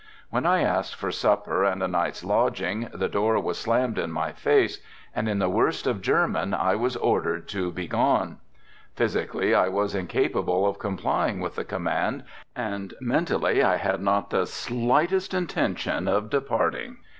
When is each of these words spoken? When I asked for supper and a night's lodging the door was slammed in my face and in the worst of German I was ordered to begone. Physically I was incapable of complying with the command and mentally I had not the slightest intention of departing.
When 0.31 0.47
I 0.47 0.63
asked 0.63 0.95
for 0.95 1.11
supper 1.11 1.63
and 1.63 1.83
a 1.83 1.87
night's 1.87 2.23
lodging 2.23 2.89
the 2.91 3.07
door 3.07 3.39
was 3.39 3.59
slammed 3.59 3.99
in 3.99 4.11
my 4.11 4.31
face 4.31 4.81
and 5.15 5.29
in 5.29 5.37
the 5.37 5.47
worst 5.47 5.85
of 5.85 6.01
German 6.01 6.55
I 6.55 6.73
was 6.73 6.95
ordered 6.95 7.47
to 7.49 7.71
begone. 7.71 8.39
Physically 8.95 9.53
I 9.53 9.67
was 9.67 9.93
incapable 9.93 10.65
of 10.65 10.79
complying 10.79 11.39
with 11.39 11.53
the 11.55 11.63
command 11.63 12.23
and 12.55 12.95
mentally 12.99 13.61
I 13.61 13.75
had 13.77 14.01
not 14.01 14.31
the 14.31 14.47
slightest 14.47 15.35
intention 15.35 16.07
of 16.07 16.31
departing. 16.31 16.97